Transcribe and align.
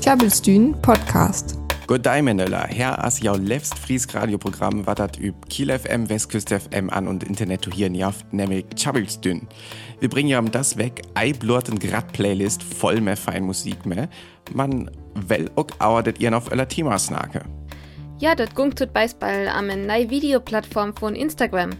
Klabbelstühn 0.00 0.80
Podcast. 0.80 1.58
Good 1.88 2.06
day, 2.06 2.22
Menela. 2.22 2.68
Her 2.68 3.04
as 3.04 3.20
jau 3.20 3.36
lefst 3.36 3.76
Fries 3.76 4.06
Radioprogramm 4.14 4.86
watert 4.86 5.18
üb 5.18 5.34
Kiel 5.48 5.76
FM, 5.76 6.08
Westküste 6.08 6.60
FM 6.60 6.88
an 6.90 7.08
und 7.08 7.24
Internet 7.24 7.68
hier 7.74 7.88
in 7.88 7.96
Jaft, 7.96 8.32
nämlich 8.32 8.64
Chabbelstühn. 8.76 9.48
Wir 9.98 10.08
bringen 10.08 10.28
ja 10.28 10.38
um 10.38 10.52
das 10.52 10.76
weg, 10.76 11.02
ei 11.14 11.32
blurten 11.32 11.80
grad 11.80 12.12
Playlist 12.12 12.62
voll 12.62 13.00
mehr 13.00 13.16
Feinmusik 13.16 13.84
mehr. 13.84 14.08
Man 14.54 14.92
well 15.26 15.50
auch 15.56 15.66
auer 15.80 16.04
ihr 16.20 16.36
auf 16.36 16.52
öller 16.52 16.68
Thema 16.68 16.98
snake. 17.00 17.42
Ja, 18.20 18.36
dat 18.36 18.54
gungt 18.54 18.78
tut 18.78 18.92
Beispiel 18.92 19.48
am 19.52 19.70
en 19.70 19.86
nei 19.86 20.08
Videoplattform 20.08 20.94
von 20.94 21.16
Instagram. 21.16 21.70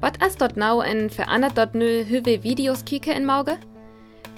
Wat 0.00 0.22
as 0.22 0.36
dort 0.36 0.56
now 0.56 0.80
en 0.80 1.10
verandert 1.10 1.58
dort 1.58 1.74
nö 1.74 2.02
hüwe 2.04 2.42
Videos 2.42 2.82
kike 2.86 3.12
in 3.12 3.26
Mauge? 3.26 3.58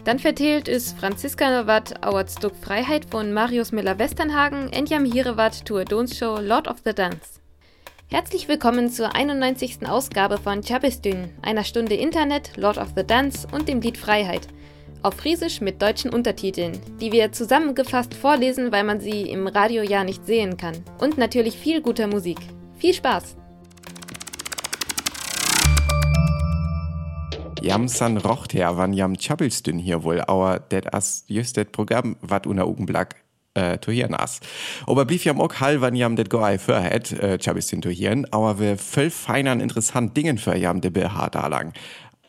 Dann 0.07 0.20
verteilt 0.20 0.68
ist 0.68 0.96
Franziska 0.96 1.66
wat 1.66 2.07
auert 2.07 2.30
Stück 2.30 2.54
Freiheit 2.54 3.07
von 3.11 3.32
Marius 3.32 3.72
Müller-Westernhagen 3.72 4.72
Enjam 4.72 5.04
Hirewat 5.04 5.64
Tour 5.64 5.85
Dons-Show 5.85 6.39
Lord 6.39 6.68
of 6.68 6.76
the 6.85 6.94
Dance. 6.94 7.40
Herzlich 8.08 8.46
willkommen 8.46 8.89
zur 8.89 9.17
91. 9.17 9.79
Ausgabe 9.89 10.39
von 10.39 10.62
Chabistün, 10.62 11.31
einer 11.43 11.64
Stunde 11.64 11.96
Internet, 11.96 12.53
Lord 12.57 12.79
of 12.79 12.90
the 12.95 13.04
Dance 13.04 13.48
und 13.50 13.67
dem 13.67 13.81
Lied 13.81 13.98
Freiheit. 13.98 14.46
Auf 15.03 15.14
Friesisch 15.14 15.61
mit 15.61 15.82
deutschen 15.82 16.14
Untertiteln, 16.14 16.79
die 17.00 17.11
wir 17.11 17.32
zusammengefasst 17.32 18.14
vorlesen, 18.14 18.70
weil 18.70 18.84
man 18.84 19.00
sie 19.00 19.23
im 19.23 19.48
Radio 19.48 19.82
ja 19.82 20.04
nicht 20.04 20.25
sehen 20.25 20.57
kann. 20.57 20.84
Und 21.00 21.18
natürlich 21.18 21.57
viel 21.57 21.82
guter 21.82 22.07
Musik. 22.07 22.39
Viel 22.79 22.95
Spaß! 22.95 23.36
Jamsan 27.66 28.16
rocht 28.16 28.54
her, 28.54 28.76
wann 28.76 28.93
jam 28.93 29.16
Chabelstün 29.16 29.79
hier 29.79 30.04
wohl, 30.04 30.20
aber 30.20 30.61
det 30.61 30.94
as 30.94 31.25
just 31.26 31.56
det 31.56 31.72
Programm 31.72 32.16
wat 32.20 32.47
una 32.47 32.62
Augenblick 32.62 33.16
äh, 33.55 33.78
zu 33.80 33.92
hören 33.92 34.14
as. 34.14 34.41
Aber 34.86 35.05
blieb 35.05 35.25
jam 35.25 35.41
auch 35.41 35.55
hall, 35.61 35.81
wann 35.81 35.95
jam 35.95 36.17
det 36.17 36.31
goai 36.31 36.58
vorhet, 36.58 37.12
äh, 37.12 37.39
Chabelstün 37.39 37.83
zu 37.83 37.91
hören, 37.91 38.27
aber 38.31 38.58
wir 38.58 38.78
voll 38.78 39.11
feinern 39.11 39.61
interessant 39.61 40.17
Dingen 40.17 40.39
für 40.39 40.56
jam 40.56 40.81
de 40.81 40.91
BH 40.91 41.31
da 41.31 41.47
lang. 41.48 41.73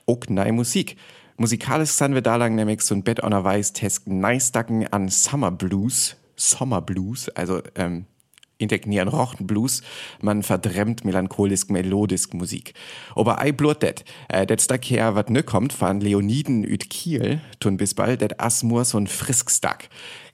Auch 0.05 0.25
nei 0.29 0.51
Musik. 0.51 0.97
Musikalisch 1.37 1.91
sind 1.91 2.15
wir 2.15 2.21
da 2.21 2.37
lang 2.37 2.55
nämlich 2.55 2.81
so 2.81 2.95
ein 2.95 3.03
Bett 3.03 3.23
on 3.23 3.33
a 3.33 3.43
Weiß 3.43 3.73
tesk 3.73 4.07
neistacken 4.07 4.91
an 4.91 5.09
Summer 5.09 5.51
Blues, 5.51 6.15
Summer 6.35 6.81
Blues, 6.81 7.29
also 7.29 7.61
ähm, 7.75 8.05
integnieren 8.57 9.07
rochten 9.07 9.47
Blues, 9.47 9.81
man 10.21 10.43
verdremmt 10.43 11.05
melancholisk 11.05 11.69
melodisk 11.69 12.33
Musik. 12.33 12.73
Aber 13.15 13.39
ei 13.41 13.51
blot 13.51 13.81
det, 13.81 14.03
äh, 14.29 14.45
det 14.45 14.61
stack 14.61 14.85
her 14.85 15.15
wat 15.15 15.29
nö 15.29 15.43
kommt 15.43 15.79
van 15.79 16.01
Leoniden 16.01 16.63
üt 16.63 16.89
Kiel, 16.89 17.41
tun 17.59 17.77
bis 17.77 17.93
bald 17.93 18.21
det 18.21 18.39
asmur 18.39 18.85
so 18.85 18.97
ein 18.97 19.07
frisk 19.07 19.49
stack. 19.49 19.89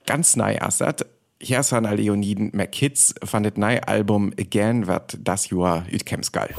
Ganz 0.05 0.35
nei 0.35 0.61
assat, 0.61 1.05
hier 1.43 1.61
san 1.63 1.85
a 1.85 1.91
Leoniden 1.91 2.51
mer 2.53 2.67
Kids 2.67 3.13
fandet 3.23 3.57
nei 3.57 3.81
Album 3.83 4.31
Again 4.39 4.87
wat 4.87 5.17
das 5.21 5.49
Jahr 5.49 5.85
üt 5.91 6.05
Kemskal. 6.05 6.49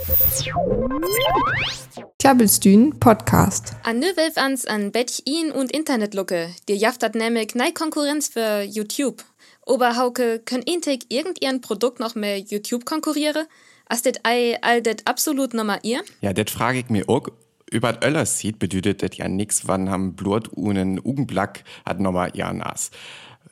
Klabbelstühn 2.18 2.98
Podcast. 3.00 3.76
An 3.82 3.98
Nöwelf 3.98 4.36
ans 4.36 4.66
an 4.66 4.92
Bettin 4.92 5.52
und 5.52 5.72
Internetlucke, 5.72 6.50
dir 6.68 6.76
jaftat 6.76 7.14
nämlich 7.14 7.54
nei 7.54 7.70
Konkurrenz 7.70 8.28
für 8.28 8.62
YouTube. 8.62 9.24
Oberhauke, 9.66 10.40
können 10.44 10.62
Intek 10.62 11.06
irgendein 11.08 11.60
Produkt 11.60 12.00
noch 12.00 12.14
mehr 12.14 12.38
YouTube 12.38 12.84
konkurriere? 12.84 13.46
As 13.86 14.02
det 14.02 14.20
ei 14.24 14.56
all 14.62 14.82
det 14.82 15.06
absolut 15.06 15.54
nummer 15.54 15.78
ihr? 15.82 16.02
Ja, 16.20 16.32
det 16.32 16.50
frage 16.50 16.78
ich 16.78 16.90
mir 16.90 17.08
auch. 17.08 17.28
Über 17.70 17.98
Öller 18.04 18.26
sieht 18.26 18.58
bedeutet 18.58 19.02
das 19.02 19.16
ja 19.16 19.28
nix, 19.28 19.66
wann 19.66 19.90
ham 19.90 20.14
Blut 20.14 20.48
unen 20.48 21.00
Ugenblack 21.02 21.64
hat 21.84 21.98
nochmal 21.98 22.30
ja 22.34 22.52
nas. 22.52 22.90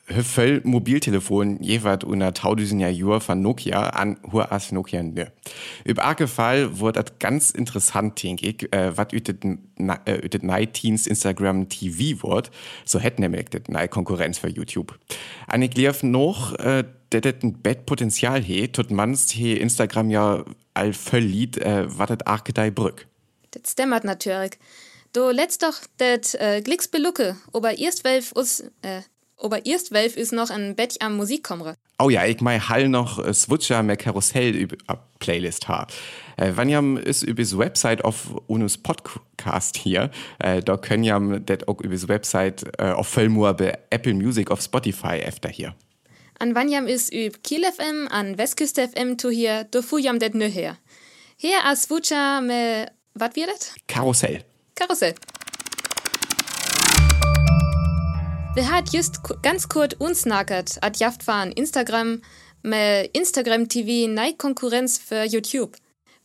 Höffel 0.05 0.59
Mobiltelefon 0.65 1.61
jeweils 1.61 2.03
unter 2.03 2.33
tausend 2.33 2.81
Jahr 2.81 3.21
von 3.21 3.41
Nokia 3.41 3.89
an 3.89 4.17
hur 4.31 4.51
as 4.51 4.71
Nokia 4.73 5.01
nö. 5.01 5.25
Über 5.85 6.03
arge 6.03 6.27
Fall 6.27 6.79
wurde 6.79 7.03
das 7.03 7.19
ganz 7.19 7.51
interessant, 7.51 8.21
denke 8.21 8.47
ich, 8.47 8.73
äh, 8.73 8.97
was 8.97 9.13
ütet, 9.13 9.45
äh, 9.45 11.07
Instagram 11.07 11.69
TV 11.69 12.21
wird, 12.27 12.51
so 12.83 12.99
hätten 12.99 13.21
nämlich 13.21 13.49
das 13.49 13.61
nei 13.67 13.87
Konkurrenz 13.87 14.39
für 14.39 14.49
YouTube. 14.49 14.99
An 15.47 15.61
ich 15.61 15.73
lief 15.75 16.03
noch, 16.03 16.53
äh, 16.59 16.83
der 17.13 17.21
det 17.21 17.43
ein 17.43 17.61
Bettpotenzial 17.61 18.41
he, 18.41 18.67
tut 18.67 18.91
mans 18.91 19.31
he 19.31 19.53
Instagram 19.53 20.09
ja 20.09 20.43
all 20.73 20.91
verliet, 20.91 21.57
äh, 21.57 21.85
was 21.87 22.09
das 22.09 22.21
arge 22.25 22.71
brück. 22.71 23.07
Das 23.51 23.71
stimmt 23.71 24.03
natürlich. 24.03 24.57
Du 25.13 25.29
letzt 25.29 25.61
doch 25.61 25.75
det 25.99 26.33
äh, 26.41 26.61
Glicks 26.61 26.87
belucke, 26.87 27.37
aber 27.53 27.77
erst 27.77 28.03
welf 28.03 28.33
us, 28.35 28.63
äh, 28.81 29.01
aber 29.43 29.65
erst 29.65 29.91
welf 29.91 30.15
ist 30.15 30.31
noch 30.31 30.49
ein 30.49 30.75
Bett 30.75 30.97
am 31.01 31.17
Musikkomre. 31.17 31.75
Oh 31.99 32.09
ja, 32.09 32.25
ich 32.25 32.41
mei 32.41 32.59
hall 32.59 32.89
noch 32.89 33.23
äh, 33.23 33.33
Switcher 33.33 33.83
mehr 33.83 33.97
Karussell 33.97 34.55
über 34.55 34.75
äh, 34.87 34.97
Playlist 35.19 35.67
ha. 35.67 35.87
Äh, 36.37 36.53
wann 36.55 36.69
jam 36.69 36.97
ist 36.97 37.23
über 37.23 37.43
die 37.43 37.57
Website 37.57 38.03
auf 38.03 38.35
unus 38.47 38.77
Podcast 38.77 39.77
hier, 39.77 40.09
äh, 40.39 40.61
da 40.61 40.77
können 40.77 41.03
jam 41.03 41.45
det 41.45 41.67
auch 41.67 41.81
über 41.81 41.95
die 41.95 42.07
Website 42.07 42.63
äh, 42.79 42.91
auf 42.91 43.07
Vollmur 43.07 43.53
bei 43.53 43.77
Apple 43.89 44.13
Music 44.13 44.49
auf 44.49 44.61
Spotify 44.61 45.19
efter 45.19 45.49
hier. 45.49 45.75
An 46.39 46.55
wann 46.55 46.69
ist 46.87 47.13
üb 47.13 47.43
Kiel 47.43 47.63
FM, 47.63 48.07
an 48.09 48.37
Westküste 48.37 48.87
FM 48.87 49.19
zu 49.19 49.29
hier, 49.29 49.65
do 49.65 49.81
fu 49.81 49.97
jam 49.97 50.19
det 50.19 50.33
nö 50.33 50.49
her. 50.49 50.77
Hier 51.37 51.63
as 51.65 51.83
Switcher 51.83 52.41
me, 52.41 52.87
wat 53.13 53.35
wird 53.35 53.49
das? 53.49 53.75
Karussell. 53.87 54.43
Karussell. 54.75 55.13
Wir 58.55 58.69
hat 58.71 58.93
just 58.93 59.23
ku- 59.23 59.35
ganz 59.41 59.67
kurz 59.67 59.93
uns 59.97 60.25
nackert, 60.25 60.77
at 60.81 60.97
jaft 60.99 61.23
fahren 61.23 61.51
Instagram, 61.51 62.21
me 62.61 63.05
Instagram 63.13 63.67
TV 63.67 64.07
nei 64.07 64.33
Konkurrenz 64.33 64.97
für 64.97 65.23
YouTube. 65.23 65.75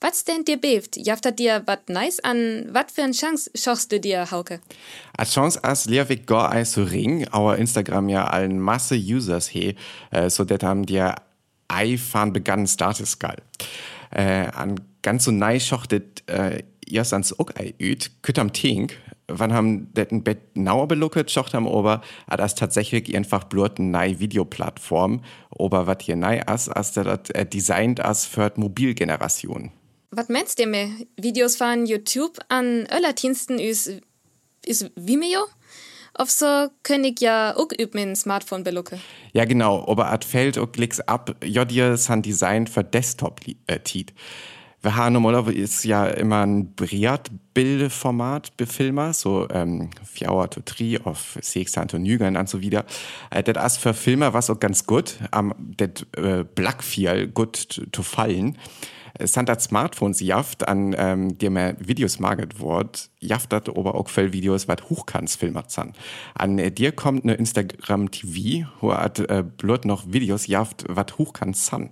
Was 0.01 0.25
denn 0.25 0.45
dir 0.45 0.61
beeft? 0.61 0.97
Jaft 0.97 1.27
hat 1.27 1.39
dir 1.39 1.63
wat 1.67 1.89
nice 1.89 2.21
an, 2.21 2.69
wat 2.71 2.91
für 2.93 3.03
ein 3.03 3.13
Chance 3.13 3.51
schochst 3.55 3.91
du 3.91 3.99
dir, 3.99 4.31
Hauke? 4.31 4.61
A 5.17 5.25
chance 5.25 5.63
as 5.65 5.87
Lehrweg 5.87 6.27
gar 6.27 6.53
ei 6.53 6.65
so 6.65 6.85
ring, 6.85 7.27
aber 7.29 7.59
Instagram 7.59 8.09
ja 8.09 8.27
allen 8.29 8.61
Masse 8.61 8.95
Users 8.95 9.49
he, 9.49 9.75
äh, 10.11 10.31
so 10.31 10.45
det 10.45 10.63
haben 10.63 10.87
dir 10.87 11.17
iPhone 11.69 12.33
begann 12.33 12.67
Status 12.67 13.19
geil. 13.19 13.39
Äh, 14.11 14.49
an 14.55 14.81
ganz 15.03 15.25
so 15.25 15.33
nei 15.33 15.59
schochtet 15.59 16.23
äh, 16.29 16.63
erst 16.87 17.13
ans 17.13 17.37
ook 17.39 17.59
ei 17.59 17.75
üt, 17.81 18.11
kütt 18.23 18.39
am 18.39 18.53
Tink, 18.53 18.93
wann 19.29 19.53
haben 19.53 19.93
det 19.95 20.11
ein 20.11 20.25
Bett 20.25 20.57
nauer 20.57 20.89
belucket, 20.89 21.31
schocht 21.31 21.55
am 21.55 21.67
Ober, 21.67 22.03
a 22.27 22.37
das 22.37 22.55
tatsächlich 22.55 23.15
einfach 23.15 23.45
blurt 23.45 23.79
nei 23.79 24.19
Videoplattform, 24.19 25.23
ober 25.51 25.87
wat 25.87 26.03
hier 26.03 26.17
nei 26.17 26.47
as, 26.47 26.69
as 26.69 26.93
der 26.93 27.05
dat 27.05 27.35
äh, 27.35 27.47
designt 27.47 28.01
as 28.01 28.27
für 28.27 28.53
Mobilgeneration. 28.57 29.71
Was 30.11 30.29
meinst 30.29 30.59
du 30.59 30.67
mir? 30.67 30.89
Videos 31.17 31.57
von 31.57 31.85
YouTube 31.85 32.39
an 32.49 32.87
Öllerdiensten 32.91 33.59
ist, 33.59 34.01
ist 34.65 34.91
Vimeo? 34.97 35.45
Auf 36.15 36.31
so 36.31 36.69
kann 36.83 37.05
ich 37.05 37.21
ja 37.21 37.55
auch 37.57 37.69
üb 37.79 37.95
mein 37.95 38.17
Smartphone 38.17 38.65
belucke. 38.65 38.99
Ja, 39.35 39.45
genau, 39.45 39.87
aber 39.87 40.11
at 40.11 40.25
fällt 40.25 40.59
auch 40.59 40.73
klicks 40.73 40.99
ab, 41.01 41.37
ja, 41.45 41.65
dir 41.65 41.97
san 41.97 42.23
Design 42.23 42.67
für 42.67 42.83
Desktop-Tiet. 42.83 43.67
Wir 43.67 43.77
haben 43.77 44.58
normalerweise 44.83 45.57
ist 45.57 45.85
ja 45.85 46.07
immer 46.07 46.47
ein 46.47 46.75
Briat-Bildeformat 46.75 48.57
befilmer, 48.57 49.13
so 49.13 49.49
ähm, 49.51 49.91
4 50.05 50.31
Hour 50.31 50.51
to 50.51 50.61
3 50.65 51.01
auf 51.05 51.37
16 51.41 51.89
to 51.89 51.99
Nügern 51.99 52.37
und 52.37 52.49
so 52.49 52.61
wieder. 52.61 52.85
Äh, 53.31 53.43
das 53.43 53.75
ist 53.75 53.83
für 53.83 53.95
Filmer 53.95 54.35
was 54.35 54.51
auch 54.51 54.61
ganz 54.61 54.87
gut, 54.87 55.19
am 55.33 55.55
det 55.59 56.07
äh, 56.17 56.45
Black 56.45 56.85
viel 56.85 57.27
gut 57.27 57.89
to 57.91 58.03
fallen. 58.03 58.57
Das 59.19 59.33
Smartphones 59.33 60.21
jaft 60.21 60.67
an 60.67 60.95
ähm, 60.97 61.39
dem 61.39 61.57
er 61.57 61.77
Videos 61.79 62.19
maget 62.19 62.61
wort, 62.61 63.11
jaft 63.21 63.53
dat 63.53 63.69
aber 63.69 63.95
auch 63.95 64.09
viel 64.09 64.33
Videos 64.33 64.69
wat 64.69 64.89
hochkants 64.89 65.37
filmert 65.37 65.71
san. 65.71 65.93
An 66.35 66.59
äh, 66.59 66.71
dir 66.71 66.93
kommt 66.93 67.25
ne 67.25 67.35
Instagram 67.35 68.11
TV, 68.11 68.69
wo 68.81 68.95
hat 68.95 69.19
äh, 69.19 69.43
blot 69.43 69.85
noch 69.85 70.13
Videos 70.13 70.47
jaft 70.47 70.85
wat 70.89 71.19
hochkants 71.19 71.67
san. 71.67 71.91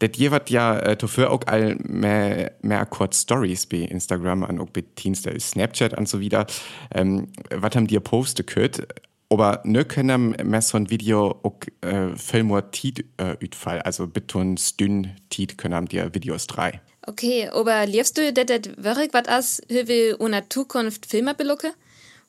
Det 0.00 0.16
jeweils 0.16 0.50
ja 0.50 0.78
äh, 0.78 0.96
dafür 0.96 1.30
auch 1.30 1.42
all 1.46 1.76
mehr, 1.76 2.52
mehr 2.62 2.86
kurz 2.86 3.22
Stories 3.22 3.66
bei 3.66 3.78
Instagram 3.78 4.44
an 4.44 4.60
auch 4.60 4.70
bei 4.70 4.84
Dienste 4.98 5.38
Snapchat 5.38 5.96
und 5.96 6.08
so 6.08 6.20
wieder. 6.20 6.46
Ähm, 6.92 7.28
was 7.50 7.76
haben 7.76 7.86
dir 7.86 8.00
poste 8.00 8.44
könnt? 8.44 8.86
Aber 9.30 9.60
ne 9.64 9.84
können 9.84 10.30
mehr 10.42 10.62
so 10.62 10.78
ein 10.78 10.88
Video 10.88 11.38
auch 11.42 11.60
äh, 11.82 12.16
Filmur 12.16 12.70
Tiet 12.70 13.04
äh, 13.18 13.36
utfall, 13.44 13.80
also 13.82 14.06
beton 14.06 14.56
dünn 14.80 15.16
Tiet 15.28 15.58
können 15.58 15.86
dir 15.86 16.14
Videos 16.14 16.46
drei. 16.46 16.80
Okay, 17.06 17.48
aber 17.48 17.86
liebst 17.86 18.16
du 18.16 18.32
det 18.32 18.48
det 18.48 18.82
wirklich 18.82 19.12
wat 19.12 19.28
as, 19.28 19.62
höwe 19.68 20.16
una 20.18 20.48
Zukunft 20.48 21.06
Filme 21.06 21.34
belucke? 21.34 21.72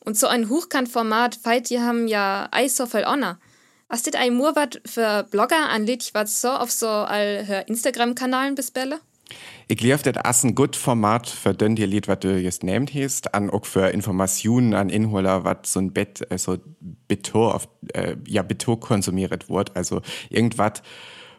Und 0.06 0.18
so 0.18 0.28
ein 0.28 0.50
Hochkantformat 0.50 1.36
feit 1.36 1.70
die 1.70 1.80
haben 1.80 2.08
ja 2.08 2.50
ei 2.52 2.68
so 2.68 2.86
viel 2.86 3.06
honor. 3.06 3.38
Hast 3.90 4.06
dit 4.06 4.16
ein 4.16 4.36
Mur 4.36 4.56
wat 4.56 4.82
für 4.86 5.24
Blogger 5.24 5.70
an 5.70 5.88
wat 5.88 6.30
so 6.30 6.50
auf 6.50 6.72
so 6.72 6.88
all 6.88 7.64
Instagram-Kanalen 7.68 8.56
bespelle? 8.56 9.00
Ich 9.68 9.78
glaube, 9.78 10.12
das 10.12 10.38
ist 10.38 10.44
ein 10.44 10.56
gut 10.56 10.76
Format 10.76 11.30
für 11.30 11.54
den 11.54 11.76
dir 11.76 11.86
Lied, 11.86 12.08
was 12.08 12.20
du 12.20 12.36
jetzt 12.40 12.64
nehmt 12.64 12.94
hast, 12.96 13.36
an 13.36 13.52
auch 13.52 13.66
für 13.66 13.90
Informationen 13.90 14.74
an 14.74 14.90
Inholer, 14.90 15.44
was 15.44 15.74
so 15.74 15.80
ein 15.80 15.94
Bett, 15.94 16.26
äh, 16.32 16.38
so 16.40 16.58
Betor 17.08 17.54
auf 17.56 17.68
äh, 17.94 18.16
ja 18.28 18.42
Betrug 18.42 18.82
konsumiert 18.82 19.48
wird. 19.48 19.76
Also 19.76 20.02
irgendwas, 20.30 20.82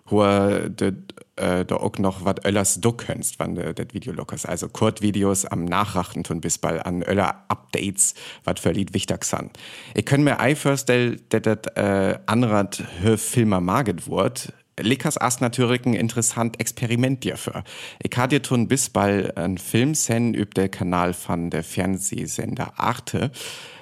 wo 0.06 0.22
de, 0.22 0.92
äh, 1.36 1.64
da 1.64 1.76
auch 1.76 1.98
noch 1.98 2.24
was 2.24 2.36
öllers 2.44 2.80
du 2.80 2.92
könntest, 2.92 3.38
wann 3.38 3.56
du 3.56 3.74
das 3.74 3.86
Video 3.92 4.12
lockers. 4.12 4.46
Also 4.46 4.68
Kurzvideos 4.68 5.44
am 5.44 5.64
Nachrachten 5.64 6.22
tun 6.22 6.40
bis 6.40 6.58
bald 6.58 6.86
an 6.86 7.02
öller 7.02 7.44
Updates, 7.48 8.14
was 8.44 8.60
für 8.60 8.70
Lied 8.70 8.94
wichtig 8.94 9.24
sind. 9.24 9.58
Ich 9.94 10.04
kann 10.04 10.22
mir 10.22 10.38
ei 10.38 10.54
vorstellen, 10.54 11.20
dass 11.30 11.42
das 11.42 11.58
äh, 11.74 12.18
anrat 12.26 12.82
Filmer 13.16 13.60
maget 13.60 14.08
wird, 14.08 14.52
Likas 14.82 15.16
as 15.16 15.40
natürlich 15.40 15.84
ein 15.84 15.94
interessant 15.94 16.60
Experiment 16.60 17.24
dafür. 17.24 17.64
Ich 18.02 18.16
hatte 18.16 18.36
dir 18.36 18.42
tun 18.42 18.68
bis 18.68 18.90
bald 18.90 19.36
ein 19.36 19.58
Film 19.58 19.94
sehen 19.94 20.34
über 20.34 20.50
den 20.50 20.70
Kanal 20.70 21.12
von 21.12 21.50
der 21.50 21.62
Fernsehsender 21.62 22.78
Arte, 22.78 23.30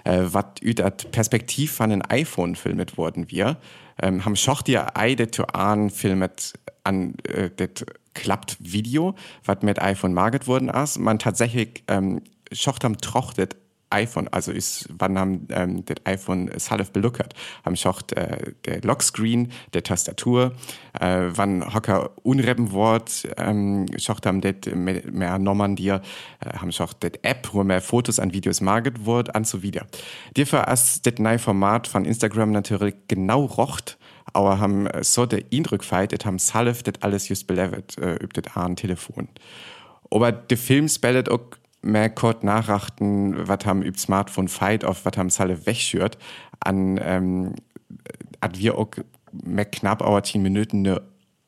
äh, 0.04 0.20
was 0.24 0.44
über 0.60 0.90
Perspektiv 0.90 1.72
von 1.72 1.92
einem 1.92 2.02
iPhone 2.08 2.54
filmet 2.54 2.96
worden 2.98 3.30
wir. 3.30 3.56
Ähm, 4.00 4.24
haben 4.24 4.36
schoch 4.36 4.62
dir 4.62 4.96
eide 4.96 5.30
zu 5.30 5.46
an 5.48 5.90
filmet 5.90 6.54
an 6.84 7.14
äh, 7.24 7.50
das 7.56 7.86
klappt 8.14 8.56
Video, 8.60 9.14
was 9.44 9.62
mit 9.62 9.80
iPhone 9.80 10.14
market 10.14 10.46
worden 10.46 10.68
ist. 10.68 10.98
Man 10.98 11.18
tatsächlich 11.18 11.84
ähm, 11.88 12.22
schocht 12.52 12.84
am 12.84 12.98
trochtet 12.98 13.56
iPhone, 13.90 14.28
also 14.28 14.52
ist, 14.52 14.88
wann 14.98 15.18
haben 15.18 15.48
ähm, 15.50 15.84
das 15.84 15.96
iPhone 16.04 16.50
Salif 16.58 16.90
beluckert, 16.90 17.34
haben 17.64 17.76
schocht 17.76 18.12
äh, 18.12 18.52
der 18.64 18.82
Lockscreen, 18.82 19.52
der 19.72 19.82
Tastatur, 19.82 20.52
äh, 21.00 21.28
wann 21.28 21.74
Hocker 21.74 22.10
unreppen 22.22 22.72
Wort, 22.72 23.26
ähm, 23.36 23.86
schocht 23.98 24.26
haben 24.26 24.40
das 24.40 24.54
mehr 24.74 25.38
Normandier, 25.38 26.02
äh, 26.40 26.58
haben 26.58 26.72
schocht 26.72 26.98
das 27.00 27.12
App, 27.22 27.48
wo 27.52 27.64
mehr 27.64 27.80
Fotos 27.80 28.18
an 28.18 28.32
Videos 28.32 28.60
market 28.60 29.06
wird, 29.06 29.34
an 29.34 29.44
so 29.44 29.62
wieder. 29.62 29.86
Dafür 30.34 30.68
ist 30.68 31.06
das 31.06 31.14
neue 31.18 31.38
Format 31.38 31.86
von 31.86 32.04
Instagram 32.04 32.52
natürlich 32.52 32.94
genau 33.08 33.44
rocht, 33.44 33.98
aber 34.32 34.58
haben 34.60 34.86
äh, 34.86 35.02
so 35.04 35.26
der 35.26 35.44
Eindruck 35.52 35.84
feit, 35.84 36.12
das 36.12 36.26
haben 36.26 36.38
Salif 36.38 36.82
das 36.82 36.94
alles 37.00 37.28
just 37.28 37.46
belevet, 37.46 37.98
äh, 37.98 38.16
übt 38.16 38.40
das 38.40 38.56
an 38.56 38.76
Telefon. 38.76 39.28
Aber 40.10 40.32
der 40.32 40.58
Film 40.58 40.88
spellet 40.88 41.28
auch 41.28 41.40
mehr 41.82 42.10
kurz 42.10 42.42
nachrachten, 42.42 43.48
was 43.48 43.64
haben 43.64 43.82
üb 43.82 43.98
Smartphone 43.98 44.48
fight 44.48 44.84
auf, 44.84 45.04
was 45.04 45.16
haben 45.16 45.30
Salle 45.30 45.66
wegschürt, 45.66 46.18
an, 46.60 46.98
ähm, 47.02 47.54
hat 48.42 48.58
wir 48.58 48.76
auch 48.76 48.88
mehr 49.32 49.64
knapp 49.64 50.02
aber 50.02 50.22
10 50.22 50.42
Minuten 50.42 50.86
eine 50.86 51.02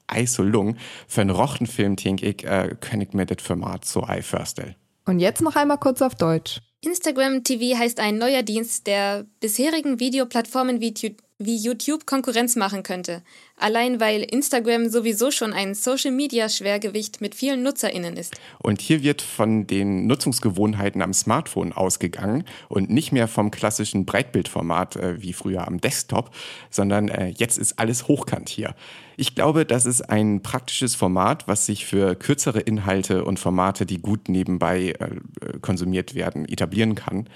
Eisolung. 0.06 0.76
Für 1.06 1.20
einen 1.20 1.30
Rochenfilm, 1.30 1.96
denke 1.96 2.26
ich, 2.26 2.44
äh, 2.44 2.76
kann 2.80 3.00
ich 3.00 3.12
mir 3.12 3.26
das 3.26 3.42
Format 3.42 3.84
so 3.84 4.04
ei 4.04 4.22
vorstellen. 4.22 4.74
Und 5.06 5.20
jetzt 5.20 5.42
noch 5.42 5.56
einmal 5.56 5.78
kurz 5.78 6.02
auf 6.02 6.14
Deutsch. 6.14 6.60
Instagram 6.82 7.44
TV 7.44 7.78
heißt 7.78 8.00
ein 8.00 8.18
neuer 8.18 8.42
Dienst, 8.42 8.86
der 8.86 9.26
bisherigen 9.40 10.00
Videoplattformen 10.00 10.80
wie 10.80 10.94
wie 11.40 11.56
YouTube 11.56 12.04
Konkurrenz 12.04 12.54
machen 12.54 12.82
könnte, 12.82 13.22
allein 13.56 13.98
weil 13.98 14.22
Instagram 14.22 14.90
sowieso 14.90 15.30
schon 15.30 15.54
ein 15.54 15.74
Social-Media-Schwergewicht 15.74 17.20
mit 17.20 17.34
vielen 17.34 17.62
Nutzerinnen 17.62 18.16
ist. 18.16 18.38
Und 18.58 18.82
hier 18.82 19.02
wird 19.02 19.22
von 19.22 19.66
den 19.66 20.06
Nutzungsgewohnheiten 20.06 21.00
am 21.00 21.14
Smartphone 21.14 21.72
ausgegangen 21.72 22.44
und 22.68 22.90
nicht 22.90 23.10
mehr 23.10 23.26
vom 23.26 23.50
klassischen 23.50 24.04
Breitbildformat 24.04 24.96
äh, 24.96 25.22
wie 25.22 25.32
früher 25.32 25.66
am 25.66 25.80
Desktop, 25.80 26.30
sondern 26.68 27.08
äh, 27.08 27.28
jetzt 27.28 27.56
ist 27.56 27.78
alles 27.78 28.06
hochkant 28.06 28.50
hier. 28.50 28.74
Ich 29.16 29.34
glaube, 29.34 29.64
das 29.64 29.86
ist 29.86 30.02
ein 30.02 30.42
praktisches 30.42 30.94
Format, 30.94 31.48
was 31.48 31.66
sich 31.66 31.86
für 31.86 32.14
kürzere 32.14 32.60
Inhalte 32.60 33.24
und 33.24 33.38
Formate, 33.38 33.86
die 33.86 33.98
gut 33.98 34.28
nebenbei 34.28 34.94
äh, 34.98 35.58
konsumiert 35.60 36.14
werden, 36.14 36.46
etablieren 36.46 36.94
kann 36.94 37.28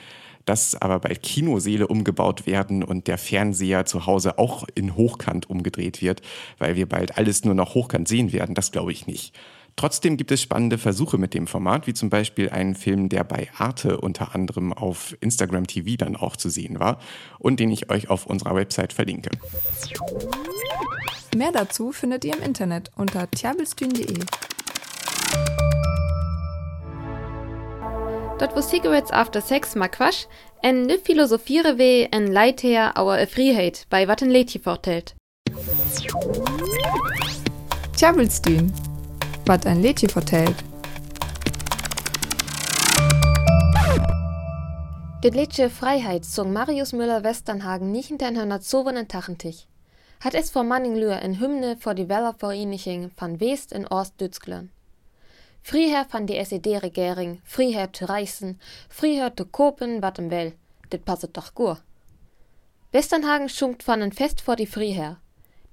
das 0.45 0.81
aber 0.81 1.01
bei 1.01 1.15
Kinoseele 1.15 1.87
umgebaut 1.87 2.47
werden 2.47 2.83
und 2.83 3.07
der 3.07 3.19
Fernseher 3.19 3.87
zu 3.87 4.07
Hause 4.07 4.39
auch 4.39 4.65
in 4.75 4.97
Hochkant 4.97 5.49
umgedreht 5.49 6.03
wird, 6.03 6.23
weil 6.59 6.77
wir 6.77 6.89
bald 6.89 7.17
alles 7.19 7.45
nur 7.45 7.55
noch 7.55 7.75
hochkant 7.75 8.09
sehen 8.09 8.33
werden, 8.33 8.55
das 8.55 8.73
glaube 8.73 8.93
ich 8.93 9.07
nicht. 9.07 9.35
Trotzdem 9.77 10.17
gibt 10.17 10.31
es 10.31 10.41
spannende 10.41 10.79
Versuche 10.79 11.19
mit 11.19 11.35
dem 11.35 11.49
Format, 11.49 11.87
wie 11.87 11.95
zum 11.95 12.09
Beispiel 12.09 12.51
einen 12.51 12.77
Film, 12.77 13.09
der 13.09 13.25
bei 13.25 13.49
Arte 13.59 14.01
unter 14.01 14.35
anderem 14.35 14.73
auf 14.73 15.17
Instagram 15.21 15.67
TV 15.67 15.97
dann 15.97 16.15
auch 16.15 16.37
zu 16.37 16.49
sehen 16.49 16.79
war 16.79 17.01
und 17.39 17.59
den 17.59 17.71
ich 17.71 17.91
euch 17.91 18.09
auf 18.09 18.27
unserer 18.27 18.55
Website 18.55 18.93
verlinke. 18.93 19.31
Mehr 21.37 21.51
dazu 21.51 21.91
findet 21.91 22.25
ihr 22.25 22.37
im 22.37 22.43
Internet 22.43 22.93
unter 22.95 23.29
tjabelstühn.de. 23.29 24.21
Dort 28.39 28.57
wo 28.57 28.61
Cigarettes 28.61 29.13
after 29.13 29.41
Sex 29.41 29.77
mag 29.77 29.93
quasch, 29.93 30.27
en 30.61 30.87
ne 30.87 30.99
philosophiere 30.99 31.79
we 31.79 32.09
en 32.11 32.33
Leither 32.33 32.97
auer 32.99 33.19
e 33.19 33.27
Friheit 33.27 33.87
bei 33.91 34.09
wat 34.09 34.23
en 34.23 34.31
Lädje 34.31 34.61
vortelt. 34.61 35.15
Tjabelstühn, 37.97 38.73
wat 39.47 39.67
ein 39.67 39.83
Lädje 39.83 40.09
vertellt. 40.09 40.57
Det 45.23 45.35
Lädje 45.35 45.71
Freiheit 45.71 46.25
zog 46.25 46.49
Marius 46.49 46.93
Müller-Westernhagen 46.93 47.93
nicht 47.93 48.09
hinter 48.09 48.27
en 48.27 48.37
hörner 48.37 48.61
zowenen 48.61 49.07
Tachentich. 49.07 49.69
Hat 50.21 50.35
es 50.35 50.51
vor 50.51 50.65
Manninglür 50.65 51.23
en 51.23 51.39
Hymne 51.39 51.77
vor 51.77 51.95
die 51.95 52.09
Wellervereinigung 52.09 53.13
van 53.17 53.39
West 53.39 53.73
in 53.73 53.87
Orst 53.87 54.21
Dützglern. 54.21 54.71
Friher 55.65 56.05
van 56.09 56.27
die 56.27 56.37
SED-Regering, 56.45 57.39
friher 57.43 57.91
te 57.91 58.05
reisen, 58.05 58.59
friher 58.89 59.31
te 59.33 59.45
kopen 59.45 60.03
wat 60.03 60.19
em 60.21 60.29
wel. 60.29 60.51
Dit 60.93 61.07
passet 61.09 61.33
doch 61.33 61.55
gur. 61.57 61.79
Westernhagen 62.93 63.49
schunkt 63.49 63.83
van 63.83 64.05
en 64.05 64.13
Fest 64.13 64.43
vor 64.45 64.61
die 64.61 64.67
Friher. 64.67 65.17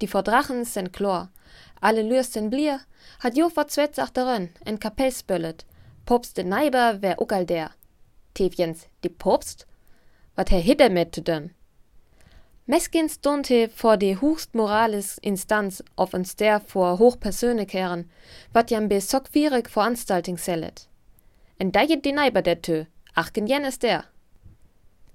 Die 0.00 0.08
vor 0.08 0.22
Drachen 0.22 0.64
sind 0.64 0.94
chlor. 0.96 1.28
Alle 1.80 2.02
lürs 2.02 2.32
sind 2.32 2.48
blier. 2.48 2.80
Hat 3.20 3.36
jo 3.36 3.50
vor 3.50 3.68
Zwetz 3.68 3.98
achterin, 3.98 4.48
en 4.64 4.78
Kapell 4.78 5.12
spöllet. 5.12 5.66
Popst 6.06 6.36
de 6.36 6.44
Neiber 6.44 7.02
wär 7.02 7.20
ugal 7.20 7.44
der. 7.44 7.70
Tevjens, 8.32 8.88
die 9.04 9.10
Popst? 9.10 9.66
Wat 10.36 10.50
her 10.50 10.60
hitter 10.60 10.88
mit 10.88 11.26
denn? 11.26 11.52
Meskin 12.64 13.08
stunde 13.08 13.68
vor 13.74 13.96
de 13.96 14.14
hochst 14.14 14.54
morales 14.54 15.18
Instanz 15.18 15.82
auf 15.96 16.14
uns 16.14 16.36
der 16.36 16.60
vor 16.60 16.98
hochpersönlicheren, 17.00 18.08
wat 18.52 18.70
jam 18.70 18.88
be 18.88 19.00
sockvierig 19.00 19.68
Veranstaltung 19.68 20.38
sellet. 20.38 20.88
En 21.58 21.72
da 21.72 21.84
die 21.84 22.12
Neiber 22.12 22.40
der 22.40 22.62
Tö, 22.62 22.84
ach 23.14 23.32
gen 23.32 23.64
ist 23.64 23.82
der. 23.82 24.04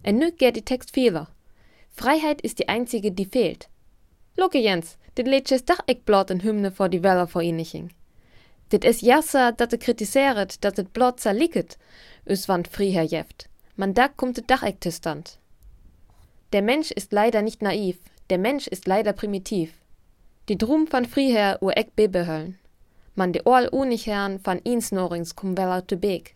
En 0.04 0.18
nü 0.18 0.32
geht 0.32 0.58
die 0.58 0.62
Text 0.62 0.92
vieler. 0.94 1.30
Freiheit 1.90 2.42
ist 2.42 2.60
die 2.60 2.68
einzige, 2.68 3.14
die 3.14 3.26
fehlt. 3.26 3.70
Lucke 4.36 4.60
Jens, 4.60 4.98
dit 5.16 5.26
leetjes 5.26 5.64
dach 5.64 5.82
ik 5.86 6.04
blot 6.04 6.30
en 6.30 6.42
Hymne 6.42 6.72
vor 6.72 6.90
die 6.90 7.02
Wellervereinigung. 7.02 7.92
Dit 8.70 8.84
is 8.84 9.00
jasser, 9.00 9.56
dat 9.56 9.70
de 9.70 9.78
kritiseret, 9.78 10.62
dat 10.62 10.78
het 10.78 10.92
blot 10.92 11.22
zerliket, 11.22 11.78
us 12.26 12.46
wand 12.46 12.68
Friher 12.68 13.04
jeft. 13.04 13.48
Man 13.76 13.94
da 13.94 14.08
kommt 14.08 14.36
de 14.36 14.44
dach 14.46 14.64
ek 14.64 14.84
stand. 14.90 15.40
Der 16.54 16.62
Mensch 16.62 16.92
ist 16.92 17.12
leider 17.12 17.42
nicht 17.42 17.62
naiv, 17.62 18.00
der 18.30 18.38
Mensch 18.38 18.68
ist 18.68 18.88
leider 18.88 19.14
primitiv. 19.14 19.74
Die 20.48 20.58
Drum 20.58 20.88
van 20.90 21.06
Friher 21.06 21.58
ur 21.62 21.76
eck 21.76 21.96
bebehöllen. 21.96 22.58
Man 23.16 23.34
de 23.34 23.42
Orl 23.46 23.68
unig 23.68 24.06
herren 24.06 24.40
van 24.44 24.60
Insnorings 24.60 25.36
kum 25.36 25.58
weller 25.58 25.86
te 25.86 25.98
beek. 25.98 26.36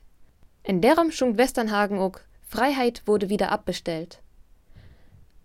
In 0.64 0.82
derum 0.82 1.12
schunkt 1.12 1.38
Westernhagen 1.38 1.98
ook, 1.98 2.26
Freiheit 2.42 3.04
wurde 3.06 3.30
wieder 3.30 3.52
abbestellt. 3.52 4.20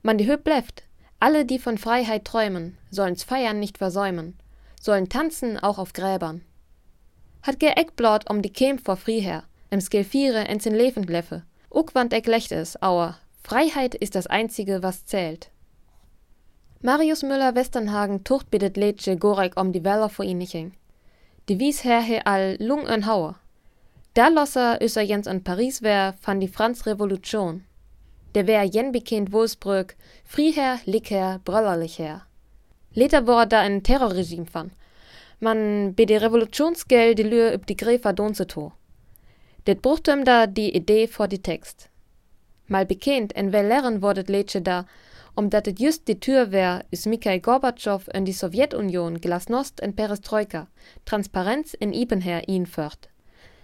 Man 0.03 0.19
die 0.19 0.27
Höp 0.27 0.43
bleft, 0.43 0.83
alle, 1.21 1.45
die 1.45 1.59
von 1.59 1.79
Freiheit 1.79 2.25
träumen, 2.25 2.77
sollen's 2.91 3.23
Feiern 3.23 3.61
nicht 3.61 3.79
versäumen, 3.79 4.37
sollen 4.81 5.09
tanzen 5.09 5.59
auch 5.59 5.79
auf 5.79 5.93
Gräbern. 5.93 6.43
Hat 7.43 7.61
ge 7.61 7.71
Eckblaut 7.71 8.29
um 8.29 8.43
die 8.43 8.53
Kem 8.53 8.79
vor 8.79 8.97
Friher, 8.97 9.45
im 9.71 9.81
Skelfiere 9.81 10.45
ins 10.49 10.67
in 10.67 10.75
Lefentleffe, 10.75 11.45
uck 11.71 11.95
wand 11.95 12.13
eck 12.13 12.27
lecht 12.27 12.51
es, 12.51 12.81
auer, 12.83 13.17
Freiheit 13.47 13.95
ist 13.95 14.17
das 14.17 14.27
Einzige, 14.27 14.83
was 14.83 15.07
zählt. 15.07 15.53
Marius 16.83 17.23
Müller-Westernhagen 17.23 18.25
tucht 18.25 18.51
bittet 18.51 18.77
Lädsche 18.77 19.17
Gorek 19.17 19.57
um 19.57 19.71
die 19.71 19.85
Weller 19.85 20.09
vor 20.09 20.25
ihniching. 20.25 20.73
Die 21.49 21.61
wies 21.61 21.85
her 21.85 22.01
he 22.01 22.19
all 22.25 22.57
lung 22.59 22.89
en 22.89 23.07
Hauer. 23.07 23.37
Da 24.15 24.27
losser 24.27 24.83
üser 24.83 25.03
Jens 25.03 25.29
an 25.29 25.45
Paris 25.45 25.81
wär, 25.81 26.15
fan 26.21 26.41
die 26.41 26.49
Franz 26.49 26.87
Revolution. 26.87 27.63
Der 28.35 28.49
wär 28.49 28.65
jen 28.65 28.91
bekennt 28.91 29.31
Wolfsbrück, 29.31 29.95
Frieher, 30.25 30.81
Licker, 30.85 31.41
Bröllerlicher. 31.45 32.27
Leter 32.95 33.29
war 33.29 33.47
da 33.47 33.61
ein 33.61 33.85
Terrorregime 33.85 34.47
fan. 34.47 34.73
Man 35.39 35.95
be 35.95 36.05
de 36.05 36.17
Revolutionsgel 36.17 37.15
die 37.15 37.23
Lür 37.23 37.55
üb 37.55 37.65
die 37.69 37.77
Gräfer 37.77 38.13
Donzeto. 38.13 38.73
Det 39.69 39.83
bruchtem 39.83 40.25
da 40.25 40.49
die 40.49 40.75
Idee 40.75 41.07
vor 41.07 41.29
die 41.29 41.43
Text 41.43 41.91
mal 42.67 42.87
bekannt 42.87 43.33
en 43.33 43.51
wel 43.51 43.63
lernen 43.63 44.01
wordet 44.01 44.29
Lätsche 44.29 44.63
da, 44.63 44.85
omdat 45.35 45.67
het 45.67 45.79
just 45.79 46.07
die 46.07 46.19
Tür 46.19 46.51
wär, 46.51 46.85
is 46.91 47.07
Mikhail 47.07 47.41
Gorbatschow 47.41 48.03
in 48.13 48.25
die 48.25 48.33
Sowjetunion 48.33 49.21
Glasnost 49.21 49.81
en 49.81 49.95
Perestroika, 49.95 50.67
Transparenz 51.05 51.75
Ibenher 51.79 52.49
ihn 52.49 52.67
fört. 52.67 53.09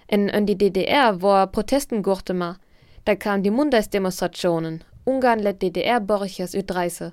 En 0.07 0.29
in 0.29 0.45
die 0.47 0.57
DDR 0.57 1.23
war 1.23 1.47
Protesten 1.47 2.03
gurte 2.03 2.35
ma, 2.35 2.59
da 3.05 3.15
kam 3.15 3.43
die 3.43 3.51
Montagsdemonstrationen, 3.51 4.85
Ungarn 5.05 5.41
let 5.41 5.61
DDR 5.61 6.01
Borchers 6.01 6.55
Ü30. 6.55 7.13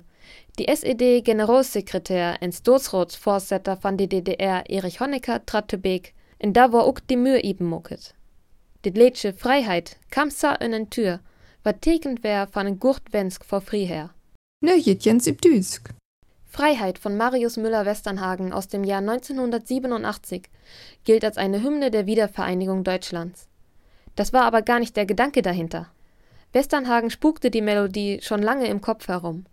Die 0.58 0.66
SED-Generalsekretär 0.68 2.36
en 2.40 2.52
Staatsratsvorsitter 2.52 3.76
van 3.80 3.96
de 3.96 4.06
DDR 4.06 4.62
Erich 4.66 5.00
Honecker 5.00 5.44
trat 5.44 5.68
te 5.68 5.78
beek 5.78 6.14
en 6.38 6.52
da 6.52 6.72
war 6.72 6.86
ook 6.86 7.00
die 7.06 7.16
Mühe 7.16 7.40
eben 7.40 7.66
moket. 7.66 8.14
Dit 8.80 8.96
leedje 8.96 9.32
vrijheid 9.32 9.98
kam 10.08 10.30
sa 10.30 10.54
in 10.60 10.72
en 10.72 10.88
Tür, 10.88 11.20
wat 11.62 11.80
tekend 11.80 12.22
wär 12.22 12.48
van 12.50 12.66
en 12.66 12.78
Gurtwensk 12.78 13.44
vor 13.44 13.60
Friher. 13.60 14.10
Nö, 14.64 14.74
Jens 14.76 15.24
Düsk. 15.24 15.90
Freiheit 16.46 16.98
von 16.98 17.16
Marius 17.16 17.56
Müller-Westernhagen 17.56 18.52
aus 18.52 18.68
dem 18.68 18.84
Jahr 18.84 19.00
1987 19.00 20.50
gilt 21.04 21.24
als 21.24 21.36
eine 21.36 21.62
Hymne 21.62 21.90
der 21.90 22.06
Wiedervereinigung 22.06 22.82
Deutschlands. 22.82 23.48
Das 24.16 24.32
war 24.32 24.42
aber 24.42 24.62
gar 24.62 24.80
nicht 24.80 24.96
der 24.96 25.06
Gedanke 25.06 25.42
dahinter. 25.42 25.86
Westernhagen 26.52 27.10
spukte 27.10 27.50
die 27.50 27.62
Melodie 27.62 28.18
schon 28.22 28.42
lange 28.42 28.66
im 28.66 28.80
Kopf 28.80 29.06
herum. 29.06 29.44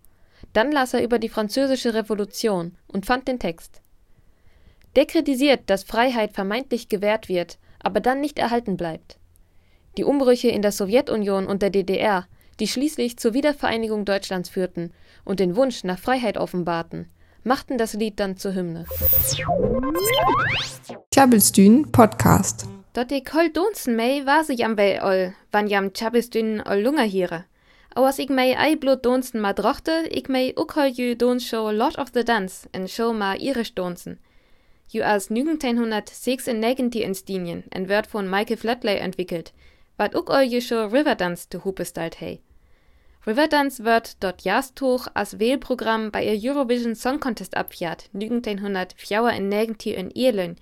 Dann 0.54 0.72
las 0.72 0.94
er 0.94 1.04
über 1.04 1.20
die 1.20 1.30
Französische 1.30 1.94
Revolution 1.94 2.76
und 2.88 3.06
fand 3.06 3.28
den 3.28 3.40
Text. 3.40 3.82
Der 4.96 5.06
kritisiert, 5.06 5.70
dass 5.70 5.84
Freiheit 5.84 6.34
vermeintlich 6.34 6.90
gewährt 6.90 7.30
wird, 7.30 7.60
aber 7.80 8.00
dann 8.00 8.22
nicht 8.22 8.40
erhalten 8.40 8.78
bleibt. 8.78 9.20
Die 9.98 10.04
Umbrüche 10.04 10.50
in 10.50 10.62
der 10.62 10.72
Sowjetunion 10.72 11.48
und 11.48 11.62
der 11.62 11.72
DDR 11.72 12.28
die 12.60 12.68
schließlich 12.68 13.18
zur 13.18 13.34
Wiedervereinigung 13.34 14.06
Deutschlands 14.06 14.50
führten 14.50 14.92
und 15.24 15.40
den 15.40 15.56
Wunsch 15.56 15.84
nach 15.84 16.00
Freiheit 16.00 16.38
offenbarten, 16.38 17.08
machten 17.44 17.78
das 17.78 17.94
Lied 17.94 18.20
dann 18.20 18.38
zur 18.38 18.56
Hymne. 18.56 18.86
Tjabelstün 21.12 21.92
Podcast. 21.92 22.66
Dort 22.94 23.12
ik 23.12 23.32
hol 23.34 23.52
donsen 23.54 23.96
mei 23.96 24.26
war 24.26 24.44
se 24.44 24.54
jam 24.54 24.76
bei 24.76 25.04
ol, 25.04 25.34
wann 25.52 25.68
jam 25.68 25.94
Tjabelstün 25.94 26.64
ol 26.66 26.82
lunger 26.82 27.06
hiere. 27.06 27.46
Auers 27.94 28.18
ik 28.18 28.30
mei 28.30 28.56
ei 28.56 28.76
blut 28.76 29.04
donsen 29.06 29.40
ma 29.40 29.54
drochte, 29.54 30.08
ik 30.10 30.28
mei 30.28 30.52
ook 30.56 30.74
hol 30.74 30.90
jü 30.90 31.16
dons 31.16 31.46
show 31.46 31.72
Lord 31.72 31.98
of 31.98 32.10
the 32.14 32.24
Dance 32.24 32.68
en 32.72 32.88
show 32.88 33.14
ma 33.14 33.36
irisch 33.36 33.74
donsen. 33.74 34.18
Ju 34.88 35.04
as 35.04 35.30
1996 35.30 37.04
in 37.04 37.16
Stinien 37.16 37.64
en 37.70 37.88
werd 37.88 38.08
von 38.08 38.30
Michael 38.30 38.58
Flatley 38.58 38.98
entwickelt, 38.98 39.54
wat 39.98 40.14
jü 40.14 40.62
show 40.62 40.92
Riverdance 40.92 41.50
te 41.50 41.58
hoepe 41.58 41.86
stalt 41.86 42.20
hei. 42.20 42.40
Riverdance 43.26 43.84
wird 43.84 44.24
dort 44.24 44.44
jastoch 44.44 45.08
als 45.14 45.38
Wählprogramm 45.40 46.12
bei 46.12 46.24
ihr 46.24 46.40
Eurovision 46.52 46.96
Song 46.96 47.20
Contest 47.20 47.58
abfährt, 47.58 48.10
1994 48.14 49.98
in 49.98 50.12
Irland, 50.12 50.60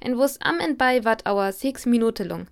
en 0.00 0.16
wo's 0.16 0.40
am 0.40 0.60
en 0.60 0.76
bei 0.76 1.04
wat 1.04 1.26
auer 1.26 1.52
sechs 1.52 1.86
Minuten 1.86 2.28
lang. 2.28 2.46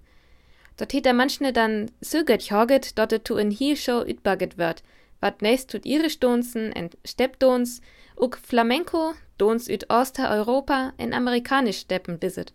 Dort 0.79 0.93
hätt 0.95 1.07
er 1.07 1.13
manchne 1.13 1.53
dann 1.53 1.91
so 2.01 2.25
gut 2.25 2.43
jorget, 2.43 2.99
dort 2.99 3.25
tu 3.25 3.37
in 3.37 3.51
hier 3.51 3.77
Show 3.77 4.03
ütbaget 4.03 4.59
wird, 4.59 4.83
wat 5.21 5.43
nächst 5.43 5.71
tut 5.71 5.87
irisch 5.87 6.19
Donsen 6.19 6.73
en 6.73 6.91
Steppdons, 7.05 7.81
uk 8.17 8.39
Flamenco, 8.39 9.15
Dons 9.39 9.69
üt 9.69 9.91
Osteuropa 9.91 10.93
en 10.99 11.13
amerikanisch 11.13 11.81
Steppen 11.81 12.19
bisit. 12.19 12.53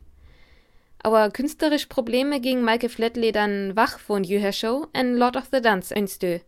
Aber 1.03 1.29
künstlerisch 1.29 1.85
Probleme 1.85 2.39
ging 2.41 2.63
Michael 2.63 2.89
Flatley 2.89 3.31
dann 3.31 3.75
wach 3.75 3.99
von 3.99 4.23
jüher 4.23 4.51
Show 4.51 4.87
en 4.93 5.15
Lord 5.15 5.37
of 5.37 5.49
the 5.51 5.61
Dance 5.61 5.95
einstö 5.95 6.39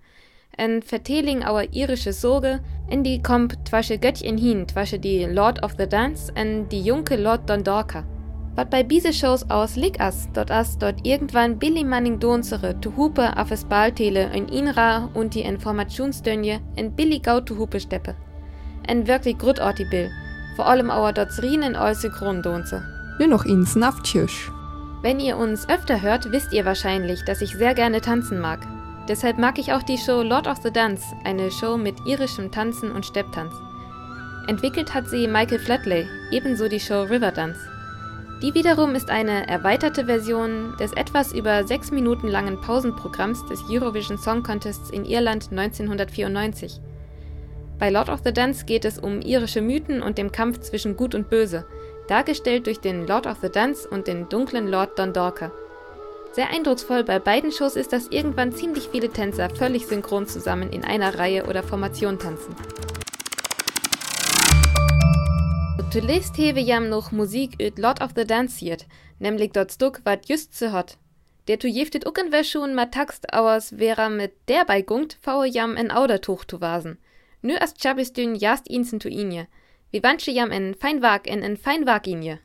en 0.59 0.81
verteling 0.81 1.43
our 1.47 1.63
irische 1.71 2.13
Sorge, 2.13 2.59
en 2.89 3.03
die 3.03 3.21
kommt 3.23 3.57
twasche 3.65 3.97
Göttchen 3.97 4.37
hin, 4.37 4.67
twasche 4.67 4.99
die 4.99 5.25
Lord 5.25 5.63
of 5.63 5.75
the 5.77 5.87
Dance 5.87 6.31
en 6.35 6.67
die 6.69 6.81
junke 6.81 7.15
Lord 7.15 7.49
Dondorka. 7.49 8.03
Wat 8.55 8.69
bei 8.69 8.83
diese 8.83 9.13
Shows 9.13 9.49
aus 9.49 9.77
lig 9.77 10.01
as, 10.01 10.27
dort 10.33 10.51
as 10.51 10.77
dort 10.77 11.07
irgendwann 11.07 11.57
Billy 11.57 11.85
Manning 11.85 12.19
Donzere 12.19 12.79
tu 12.81 12.93
Hupe 12.97 13.37
auf 13.37 13.51
es 13.51 13.63
Baltele 13.63 14.29
in 14.33 14.49
Inra 14.49 15.09
und 15.13 15.33
die 15.33 15.43
Informationsdönje 15.43 16.59
en 16.75 16.93
Billy 16.93 17.19
Gau 17.19 17.39
tu 17.39 17.57
Hupe 17.57 17.79
steppe. 17.79 18.15
En 18.85 19.07
wirklich 19.07 19.37
grutorti 19.37 19.85
Bill, 19.85 20.09
vor 20.57 20.67
allem 20.67 20.91
auer 20.91 21.13
dort 21.13 21.41
Rien 21.41 21.75
äuse 21.75 22.09
Grundonze. 22.09 22.98
Nur 23.19 23.27
noch 23.27 23.43
ins 23.43 23.75
Naftschirsch. 23.75 24.49
Wenn 25.01 25.19
ihr 25.19 25.35
uns 25.35 25.67
öfter 25.67 26.01
hört, 26.01 26.31
wisst 26.31 26.53
ihr 26.53 26.63
wahrscheinlich, 26.63 27.25
dass 27.25 27.41
ich 27.41 27.55
sehr 27.55 27.73
gerne 27.73 27.99
tanzen 27.99 28.39
mag. 28.39 28.65
Deshalb 29.09 29.37
mag 29.37 29.59
ich 29.59 29.73
auch 29.73 29.83
die 29.83 29.97
Show 29.97 30.21
Lord 30.21 30.47
of 30.47 30.59
the 30.63 30.71
Dance, 30.71 31.03
eine 31.25 31.51
Show 31.51 31.77
mit 31.77 31.95
irischem 32.05 32.49
Tanzen 32.49 32.91
und 32.91 33.05
Stepptanz. 33.05 33.53
Entwickelt 34.47 34.93
hat 34.93 35.09
sie 35.09 35.27
Michael 35.27 35.59
Flatley, 35.59 36.07
ebenso 36.31 36.69
die 36.69 36.79
Show 36.79 37.03
Riverdance. 37.03 37.59
Die 38.41 38.53
wiederum 38.53 38.95
ist 38.95 39.09
eine 39.09 39.47
erweiterte 39.49 40.05
Version 40.05 40.75
des 40.79 40.93
etwas 40.93 41.33
über 41.33 41.67
sechs 41.67 41.91
Minuten 41.91 42.29
langen 42.29 42.61
Pausenprogramms 42.61 43.45
des 43.47 43.61
Eurovision 43.69 44.17
Song 44.17 44.43
Contests 44.43 44.91
in 44.91 45.03
Irland 45.03 45.49
1994. 45.51 46.79
Bei 47.79 47.89
Lord 47.89 48.09
of 48.09 48.21
the 48.23 48.31
Dance 48.31 48.63
geht 48.65 48.85
es 48.85 48.97
um 48.97 49.21
irische 49.21 49.61
Mythen 49.61 50.01
und 50.01 50.17
dem 50.17 50.31
Kampf 50.31 50.59
zwischen 50.61 50.95
Gut 50.95 51.15
und 51.15 51.29
Böse, 51.29 51.65
dargestellt 52.09 52.67
durch 52.67 52.79
den 52.79 53.05
Lord 53.07 53.27
of 53.27 53.37
the 53.41 53.49
Dance 53.49 53.87
und 53.87 54.07
den 54.07 54.27
dunklen 54.29 54.67
Lord 54.67 54.97
Dondorka. 54.97 55.51
Sehr 56.31 56.49
eindrucksvoll 56.49 57.03
bei 57.03 57.19
beiden 57.19 57.51
Shows 57.51 57.75
ist, 57.75 57.91
dass 57.91 58.07
irgendwann 58.07 58.51
ziemlich 58.51 58.89
viele 58.89 59.09
Tänzer 59.09 59.49
völlig 59.49 59.87
synchron 59.87 60.27
zusammen 60.27 60.71
in 60.71 60.83
einer 60.83 61.17
Reihe 61.17 61.45
oder 61.45 61.63
Formation 61.63 62.19
tanzen. 62.19 62.55
Zuletzt 65.91 66.37
hewe 66.37 66.59
jam 66.59 66.87
noch 66.87 67.11
Musik 67.11 67.59
üt 67.59 67.79
Lord 67.79 68.01
of 68.01 68.11
the 68.15 68.23
Dance 68.23 68.59
hiert, 68.59 68.85
nämlich 69.17 69.51
dort 69.53 69.71
Stuck 69.71 70.01
wat 70.03 70.29
just 70.29 70.55
zu 70.55 70.71
hot. 70.71 70.97
Der 71.47 71.57
tu 71.57 71.67
jeftet 71.67 72.05
ucken 72.05 72.31
schon 72.43 72.75
ma 72.75 72.85
Taxt 72.85 73.33
auers 73.33 73.79
wäre 73.79 74.11
mit 74.11 74.33
der 74.47 74.65
bei 74.65 74.83
gungt, 74.83 75.17
faue 75.19 75.47
jam 75.47 75.75
en 75.75 75.89
Audertuch 75.89 76.45
tu 76.45 76.61
wasen. 76.61 76.99
Nö 77.41 77.55
as 77.59 77.73
chabistün 77.73 78.35
jast 78.35 78.67
insen 78.67 78.99
tu 78.99 79.09
inje. 79.09 79.47
Wie 79.91 80.03
wansche 80.03 80.31
jam 80.31 80.51
en 80.51 80.75
Feinwag 80.75 81.27
en 81.27 81.41
en 81.41 81.57
Feinwag 81.57 82.07
inje 82.07 82.39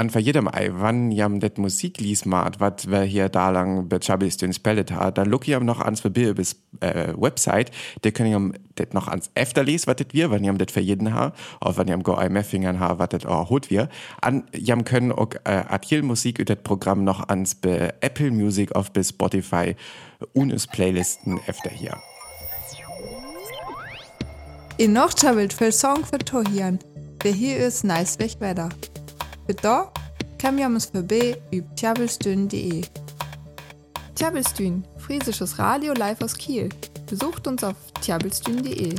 an 0.00 0.08
für 0.08 0.18
jedem 0.18 0.48
Ei, 0.48 0.70
wann 0.72 1.12
jam 1.12 1.40
det 1.40 1.58
Musik 1.58 2.00
lies 2.00 2.24
mat, 2.24 2.58
wat 2.58 2.90
wer 2.90 3.02
hier 3.04 3.28
da 3.28 3.50
lang 3.50 3.86
bechabis 3.88 4.38
den 4.38 4.54
Spellet 4.54 4.90
hat, 4.92 5.18
da 5.18 5.24
look 5.24 5.46
jam 5.46 5.66
noch 5.66 5.80
ans 5.80 6.00
Verbier 6.00 6.34
bis 6.34 6.56
äh, 6.80 7.12
Website, 7.14 7.70
der 8.02 8.12
können 8.12 8.30
jam 8.30 8.54
det 8.78 8.94
noch 8.94 9.08
ans 9.08 9.30
Efter 9.34 9.62
lies, 9.62 9.86
wat 9.86 10.00
det 10.00 10.14
wir, 10.14 10.30
wann 10.30 10.42
jam 10.42 10.56
det 10.56 10.70
für 10.70 10.80
jeden 10.80 11.12
ha, 11.14 11.34
auch 11.60 11.76
wenn 11.76 11.86
jam 11.86 12.02
go 12.02 12.18
IMF-Fingern 12.18 12.80
ha, 12.80 12.98
wat 12.98 13.12
det 13.12 13.26
auch 13.26 13.50
hot 13.50 13.68
wir. 13.68 13.90
An 14.22 14.44
jam 14.56 14.84
können 14.84 15.12
auch 15.12 15.34
äh, 15.44 15.64
Adil 15.68 16.02
Musik 16.02 16.38
über 16.38 16.46
det 16.46 16.64
Programm 16.64 17.04
noch 17.04 17.28
ans 17.28 17.54
be 17.54 17.92
Apple 18.00 18.30
Music 18.30 18.74
auf 18.74 18.92
bis 18.92 19.10
Spotify 19.10 19.76
unes 20.32 20.66
Playlisten 20.66 21.38
efter 21.46 21.68
hier. 21.68 21.98
In 24.78 24.94
noch 24.94 25.12
wild 25.12 25.52
für 25.52 25.72
Song 25.72 26.06
für 26.06 26.18
Tohian. 26.18 26.78
Der 27.22 27.32
hier 27.32 27.58
ist 27.58 27.84
nice 27.84 28.18
weg 28.18 28.36
weiter. 28.40 28.70
Für 29.46 29.54
kam 30.38 30.58
jammes 30.58 30.86
vorbei 30.86 31.36
über 31.50 31.74
tjabelstün.de. 31.74 32.80
Tjabelstün, 34.14 34.84
friesisches 34.96 35.58
Radio 35.58 35.92
live 35.92 36.22
aus 36.22 36.34
Kiel. 36.34 36.70
Besucht 37.10 37.46
uns 37.46 37.62
auf 37.62 37.76
tjabelstün.de. 38.00 38.94